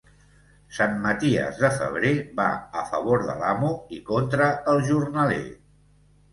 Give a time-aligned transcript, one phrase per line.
[0.77, 2.49] Sant Maties de febrer va
[2.83, 5.43] a favor de l'amo i contra el jornaler.